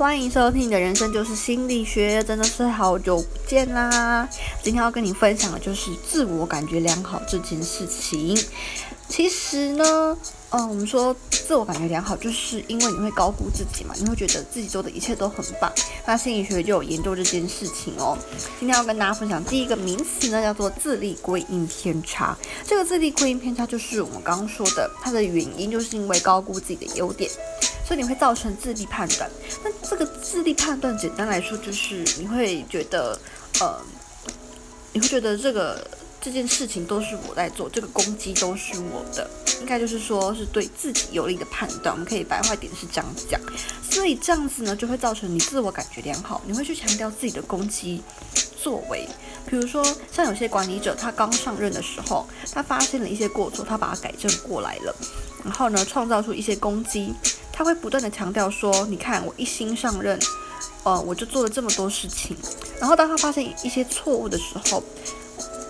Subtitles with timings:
[0.00, 4.28] 欢迎收听你的人生就是心理学，真的是好久见啦！
[4.62, 8.38] 今天要跟你分享的就是自我感觉良好这件事情。
[9.08, 10.16] 其实呢，
[10.50, 15.68] 嗯，我们说自我感觉良好，就是因为你会高估自己嘛，你会觉得自己做的一切都很棒。
[16.06, 18.16] 那心理学就有研究这件事情哦。
[18.60, 22.38] 今天要跟大家分享第一个名词呢，叫做自力归因偏差。
[22.64, 27.28] 这个自力归因偏差就是我们刚刚说的，它的原因就是因为高估自己的优点。
[27.84, 29.28] 所以你会造成自力判断，
[29.64, 33.18] 那这个自力判断，简单来说就是你会觉得，
[33.60, 33.80] 呃，
[34.92, 35.86] 你会觉得这个
[36.20, 39.28] 这件事情都是我在做，这个攻击都是我的，
[39.60, 41.94] 应该就是说是对自己有利的判断。
[41.94, 43.40] 我们可以白话点是这样讲，
[43.90, 48.02] 所以这样子呢，就会造成你自我感觉良好，你会去强调自己的攻击
[48.62, 49.08] 作为，
[49.46, 54.94] 比如说像有些管理者，他刚上任的时候，他发现了一些过错，他把它改正过来了，
[55.44, 57.14] 然后呢，创造出一些攻击。
[57.52, 60.18] 他会不断的强调说：“你看，我一新上任，
[60.82, 62.34] 呃，我就做了这么多事情。
[62.80, 64.82] 然后当他发现一些错误的时候，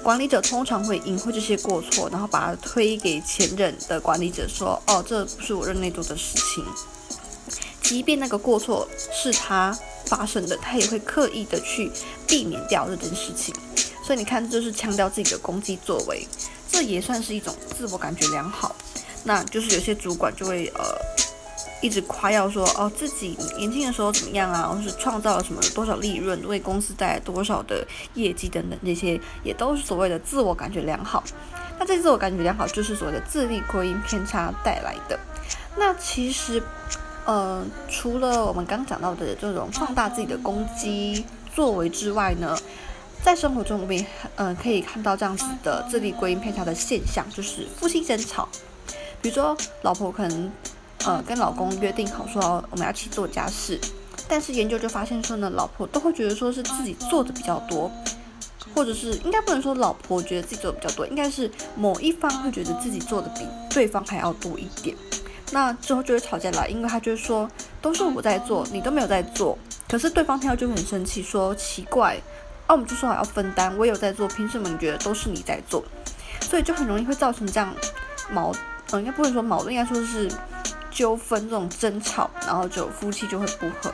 [0.02, 6.64] 管理者通常会隐晦这些过错，然后把它推给前任的管理者说：‘哦，这不是我任内做的事情。’
[7.82, 11.90] 即便那个过错是他发生的，他也会刻意的去
[12.26, 13.54] 避免掉这件事情。
[14.06, 16.26] 所以你看，这就是强调自己的攻击作为，
[16.70, 18.74] 这也算是一种自我感觉良好。
[19.24, 20.96] 那就是有些主管就会呃。”
[21.80, 31.24] 一直夸耀说哦，自己年轻的时候怎么样啊，或是创造了什么多少利润，为公司带来多少的业绩等等，这些也都是所谓的自我感觉良好。
[31.78, 35.18] 那这自我感觉良好就是所谓的自力归因偏差带来的。
[35.78, 36.62] 那其实，
[37.24, 42.54] 呃，除了我们刚讲到的这种放大自己的攻击作为之外呢，
[43.22, 48.46] 在生活中我们也嗯可以看到这样子的自力归因偏差的现象，就是夫妻争吵，
[49.22, 50.52] 比如说老婆可能。
[51.06, 53.80] 呃，跟老公约定好说我们要一起做家事，
[54.28, 57.90] 但是研究就发现说呢，老婆都会觉得说是自己做的比较多，
[58.74, 64.94] 或者是应该不能说老婆觉得自己做的比较多，应该是某一方会觉得自己做的比对方还要多一点，
[65.52, 67.50] 那之后就会吵架了，因为他就是说
[67.80, 69.56] 都是我在做，你都没有在做，
[69.88, 72.16] 可是对方听到就很生气，说奇怪，
[72.66, 75.82] 啊我们就说好要分担，我也有在做，凭什么你觉得都是你在做？
[76.42, 77.74] 所以就很容易会造成这样
[78.30, 78.52] 矛，
[78.90, 80.30] 呃，应该不能说矛盾，应该说是。
[81.00, 83.90] 纠纷这种争吵，然后就夫妻就会不和。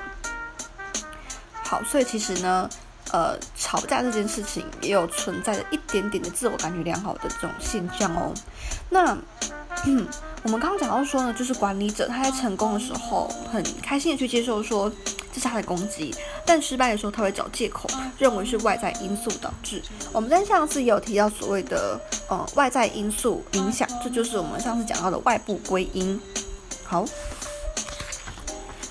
[1.62, 2.68] 好，所以其实呢，
[3.12, 8.34] 呃，吵架这件事情也有存在着一点点的自我感觉良好的这种现象哦。
[8.90, 9.16] 那
[10.42, 14.90] 我们刚刚讲到说呢，就是管理者他在成功的时候很开心的去接受说
[15.32, 16.12] 这是他的攻击，
[16.44, 19.80] 但失败的时候他会找借口，认为是外在因素导致。
[20.12, 26.20] 我们在上次也有提到所谓的呃外在因素影响，这就是我们上次讲到的外部归因。
[26.88, 27.04] 好，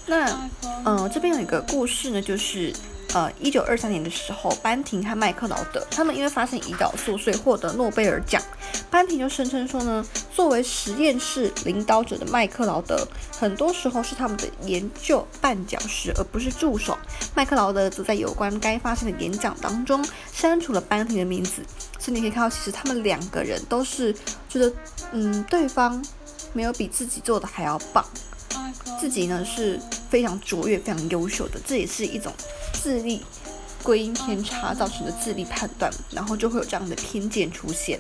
[0.06, 0.50] 那
[0.84, 2.74] 嗯，这边有一个故事呢，就是
[3.14, 8.42] 呃，一九二三年的时候，班廷和麦克劳德他们因为发现胰岛素，所以获得诺贝尔奖。
[8.92, 13.08] 班廷就声称说呢，作为实验室领导者的麦克劳德，
[13.40, 16.98] 很多时候是他们的研究绊脚石，而不是助手。
[17.34, 21.62] 麦克劳德则在有关该发现的演讲当中删除了班廷的名字。
[21.98, 24.14] 所以你可以看到，其实他们两个人都是
[24.50, 24.72] 觉得，
[25.14, 26.04] 嗯，对方。
[26.56, 28.04] 没有比自己做的还要棒，
[28.98, 29.78] 自己呢是
[30.10, 32.32] 非常卓越、非常优秀的，这也是一种
[32.82, 33.26] 自力
[33.84, 38.00] 归因偏差造成的自力判断，然后就会有这样的偏见出现。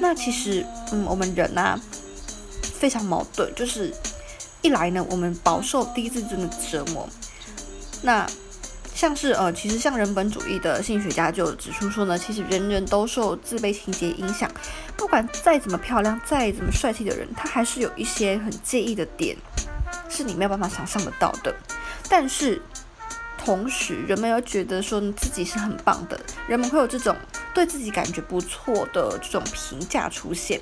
[0.00, 1.78] 那其实，嗯，我们人啊
[2.62, 3.94] 非常矛盾，就是
[4.62, 7.06] 一来呢，我们饱受低自尊的折磨，
[8.00, 8.26] 那。
[8.94, 14.50] 像是呃，其实像人本主义的心理学家就指出说呢，其实人人都受自卑情节影响，
[15.06, 19.36] 不管再怎么漂亮、再怎么帅气的人，他还是有一些很介意的点，
[20.08, 21.54] 是你没有办法想象得到的。
[22.08, 22.60] 但是
[23.38, 26.18] 同时，人们又觉得说你自己是很棒的，
[26.48, 27.14] 人们会有这种
[27.54, 30.60] 对自己感觉不错的这种评价出现。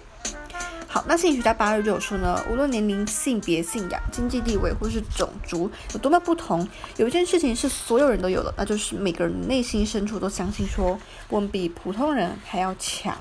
[0.87, 6.69] 好，那心理学家八日就有说呢，无论年龄、性别、信仰、经济地位或是种族有多么不同，
[6.99, 11.01] 有一件事情是所有人都有的，那就是每个人内心深处都相信说，
[11.31, 13.17] 我们比普通人还要强。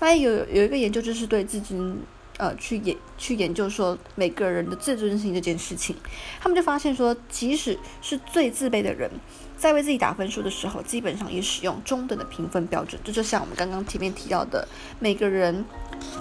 [0.00, 1.98] 那有有一个研究就是对自尊，
[2.36, 5.96] 呃，去研去研究说每个人的自尊心这件事情，
[6.40, 9.10] 他们就发现说，即使是最自卑的人。
[9.56, 13.00] 在为自己打分数的时候，基本上也使用中等的评分标准。
[13.02, 14.68] 这就像我们刚刚前面提到的，
[15.00, 15.64] 每个人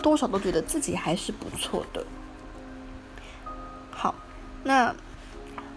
[0.02, 2.04] 多少都觉得自己还是不错的。
[3.92, 4.16] 好，
[4.64, 4.96] 那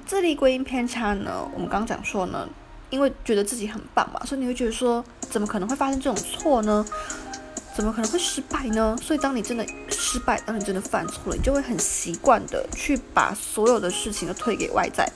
[0.07, 1.47] 自力归因偏差呢？
[1.53, 2.49] 我们刚刚讲说呢，
[2.89, 6.83] 因为觉得自己很棒嘛，所以你会觉得说，怎么可能会发生这种错呢？
[7.75, 8.97] 怎么可能会失败呢？
[9.03, 15.11] 所以当你真的失败，当你真的犯错了，你就会很习惯的去把所有的事情都推给外在。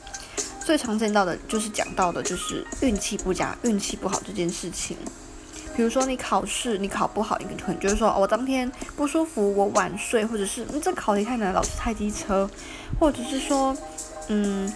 [0.64, 4.96] 最常见到的就是讲到的就是运气不佳、运气不好这件事情。
[5.76, 12.48] 比如说你考试你考不好，你可能就是说我当天不舒服，我晚睡，或者是这考题太难，老师太机车，
[12.98, 13.76] 或者是说
[14.28, 14.72] 嗯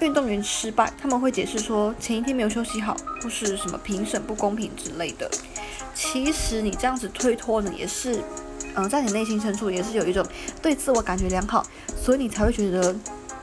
[0.00, 5.30] 运动员失败，他们会解释说前一天没有休息好，或是什么评审不公平之类的。
[5.94, 8.22] 其实你这样子推脱呢，也是，
[8.74, 10.24] 嗯，在你内心深处也是有一种
[10.60, 11.66] 对自我感觉良好，
[12.00, 12.94] 所以你才会觉得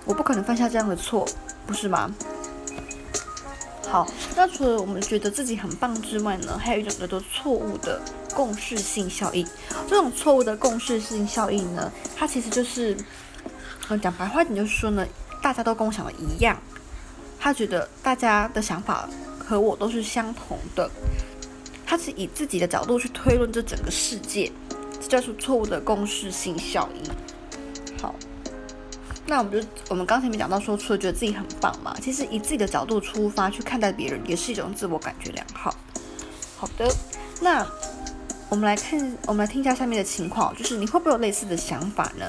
[0.05, 1.27] 我不可能犯下这样的错，
[1.65, 2.13] 不是吗？
[3.89, 8.01] 好，那除了我们觉得自己很棒之外呢，还有一种叫做错误的
[8.33, 9.47] 共识性效应。
[9.87, 12.95] 这种错误的共识性效应呢，它其实就是，
[13.89, 15.05] 嗯，讲白话点就说呢，
[15.43, 16.57] 大家都共享的一样，
[17.37, 20.89] 他觉得大家的想法和我都是相同的。
[21.85, 24.49] 他是以自己的角度去推论这整个世界，
[25.01, 27.11] 这叫做错误的共识性效应。
[28.01, 28.15] 好，
[29.27, 35.75] 那我们就我们刚才没讲到说，除了觉得自己很棒嘛，其实以自己的角度出发去看待别人，也是一种自我感觉良好。
[36.57, 36.89] 好的，
[37.41, 37.67] 那
[38.47, 42.25] 我们来看，我们来听一下下面的情况，就是你会不会有类似的想法呢？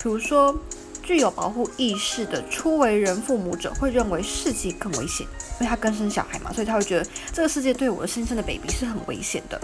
[0.00, 0.56] 比如说。
[1.02, 5.26] 具有保护意识的初为人父母者会认为世界更危险，
[5.58, 9.60] 因为他刚生小孩嘛，所以他会觉得这个世界对我的新生的 baby 是很危险的。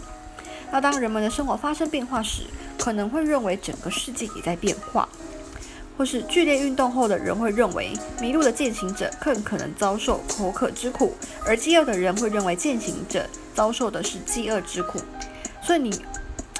[0.71, 2.43] 那当人们的生活发生变化时，
[2.77, 5.09] 可能会认为整个世界也在变化，
[5.97, 11.15] 或是剧烈运动后的人会认为迷路的践行者更可能遭受口渴之苦，
[11.47, 14.99] 而饥饿的人会认为践行者遭受的是饥饿之苦。
[15.63, 16.05] 所以你，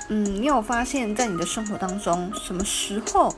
[0.09, 3.35] 嗯，你有发现，在你的生活当中，什么时候？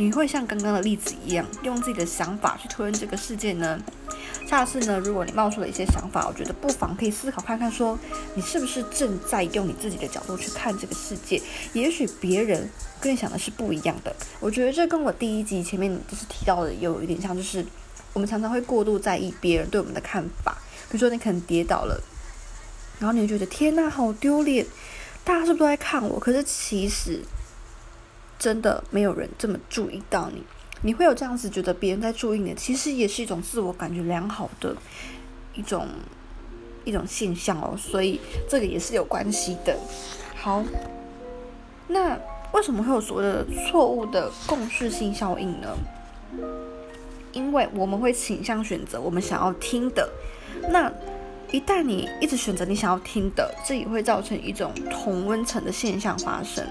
[0.00, 3.78] 你会像刚刚的例子一样，用自己的想法去推论这个世界呢？
[4.48, 7.98] 下次呢，如果你冒出了一些想法，我觉得不妨可以思考看看，说
[8.34, 11.38] 你是不是正在用你自己的角度去看这个世界？
[11.74, 12.66] 也许别人
[12.98, 14.16] 跟你想的是不一样的。
[14.40, 17.62] 我觉得这跟我第一集前面就是提到的有一点像，就是
[18.14, 20.56] 我们常常会过度在意别人对我们的看法。
[20.90, 22.02] 比如说你可能跌倒了，
[22.98, 24.64] 然后你就觉得天呐，好丢脸，
[25.22, 26.18] 大家是不是都在看我？
[26.18, 27.22] 可是其实。
[28.40, 30.42] 真的没有人这么注意到你，
[30.80, 34.74] 你会有这样子觉得别人在注意你，其实也是一种自我感觉良好的
[35.54, 35.86] 一种
[36.84, 39.78] 一种现象哦，所以这个也是有关系的。
[40.34, 40.64] 好，
[41.86, 42.18] 那
[42.52, 45.76] 为什么会有所谓的错误的共识性效应呢？
[47.32, 50.10] 因为我们会倾向选择我们想要听的，
[50.70, 50.90] 那
[51.52, 56.66] 一旦你一直选择你想要听的，这也会造成一种同温层的现象发生。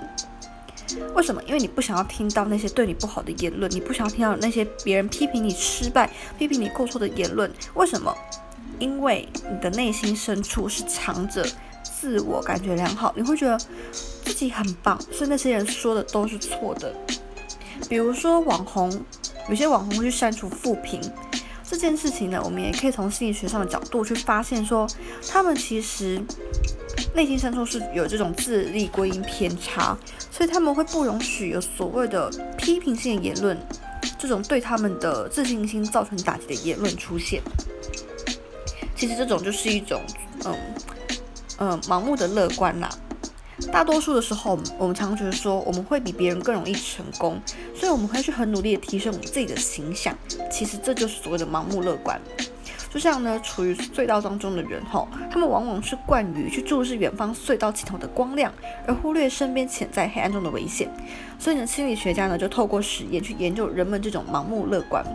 [1.15, 1.41] 为什么？
[1.45, 7.51] 因为你不想要听到那些对你不好的言论，你不想要听到那些别人批评你失败、批评你过错的言论。
[7.73, 8.15] 为什么？
[8.79, 11.45] 因为你的内心深处是藏着
[11.83, 13.59] 自我感觉良好，你会觉得
[14.23, 16.93] 自己很棒，所以那些人说的都是错的。
[17.89, 18.89] 比如说网红，
[19.49, 21.01] 有些网红会去删除负评
[21.63, 24.87] 这件事情呢，我们也可以从心理学上的角度去发现，说
[25.27, 26.21] 他们其实。
[27.13, 29.97] 内心深处是有这种自立归因偏差，
[30.31, 33.57] 所以他们会不容许有所谓的批评性的言论，
[34.17, 37.41] 这种对他们的自信心造成打击的言论出现。
[38.95, 40.01] 其实这种就是一种，
[40.45, 40.55] 嗯
[41.57, 42.89] 嗯，盲目的乐观啦。
[43.71, 47.39] 大多数的时候，我们常常觉得说我们会比别人更容易成功，
[47.75, 50.17] 所以我们会去很努力的提升我们自己的形象。
[50.49, 52.19] 其实这就是所谓的盲目乐观。
[52.89, 58.51] 就像呢，处于隧道当中的人吼，他们往往是惯于去注视远方隧道尽头的光亮，
[58.87, 60.89] 而忽略身边潜在黑暗中的危险。
[61.37, 65.05] 所以呢，心理学家呢就透过实验去研究人们这种盲目乐观。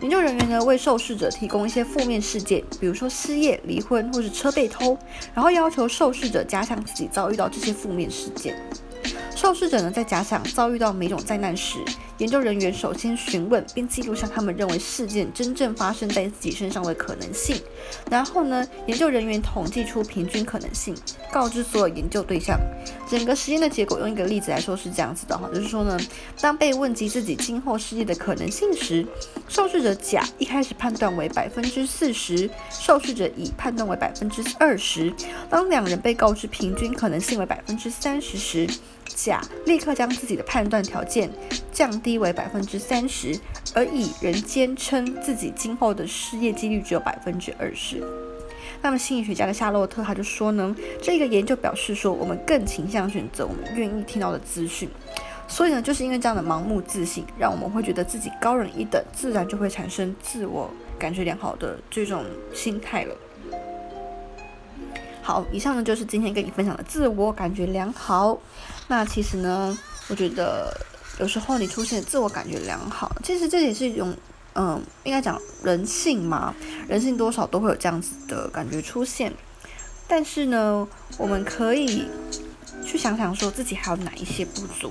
[0.00, 4.98] 研究人员呢为受试者提供一些负面事件，比如说失业、离婚或是车被偷，
[5.34, 8.56] 然后要求受试者加强自己遭遇到这些负面事件。
[9.36, 11.78] 受试者呢在假想遭遇到每种灾难时。
[12.16, 17.60] 研究人员首先询问并记录下他们认为事件真正发生在自己身上的可能性，
[18.10, 20.96] 然后呢，研究人员统计出平均可能性，
[21.30, 22.58] 告知所有研究对象。
[23.06, 26.00] 整个实验的结果用一个例子来说是这样子的哈，就是说呢，
[26.40, 29.06] 当被问及自己今后失业的可能性时，
[29.48, 35.12] 受试者甲一开始判断为百分之四十，受试者乙判断为百分之二十。
[35.48, 38.68] 当两人被告知平均可能性为百分之三十时，
[39.06, 41.30] 甲立刻将自己的判断条件
[41.72, 43.38] 降低为百分之三十，
[43.72, 48.02] 而乙仍坚称自己今后的失业几率只有百分之二十。
[48.82, 54.88] 那么心理学家的夏洛特他就说呢，这个研究表示说，我们更倾向选择我们愿意听到的资讯。
[55.48, 63.16] 所以呢，就是因为这样的盲目自信，让我们会觉得自己高人一等，自然就会产生自我感觉良好的这种心态了。
[65.22, 68.38] 好，以上呢就是今天跟你分享的自我感觉良好。
[68.88, 69.76] 那其实呢，
[70.08, 70.72] 我觉得
[71.18, 74.14] 有时候你出现自我感觉良好，其实这也是一种，
[74.54, 76.54] 嗯，应该讲人性嘛，
[76.86, 79.32] 人性多少都会有这样子的感觉出现。
[80.06, 80.86] 但是呢，
[81.18, 82.04] 我们可以
[82.84, 84.88] 去想想，说自己还有哪一些不足。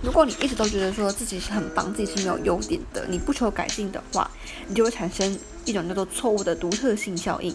[0.00, 4.30] 如果你一直都觉得说自己是很棒，自己是没有优点的，你不求改进的话，
[4.68, 7.54] 你就会产生一种叫做错误的独特性效应。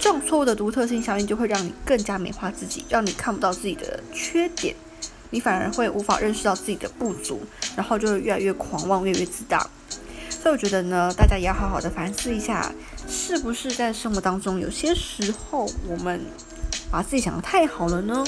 [0.00, 4.74] 这种错误的独特性效应就会让你更加美化自己，让你看不到自己的缺点，
[5.30, 7.42] 你反而会无法认识到自己的不足，
[7.76, 9.68] 然后就会越来越狂妄，越来越自大。
[10.30, 12.72] 所以我觉得呢，大家也要好好的反思一下，
[13.08, 16.24] 是不是在生活当中有些时候我们
[16.90, 18.24] 把自己想的太好了呢？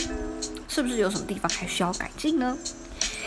[0.69, 2.57] 是不是有什么地方还需要改进呢？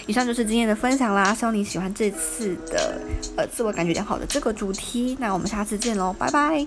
[0.08, 3.00] 以上就是今天的分享啦，希望你喜欢这次的
[3.38, 5.16] 呃自我感觉良好的这个主题。
[5.20, 6.66] 那我们下次见喽，拜拜。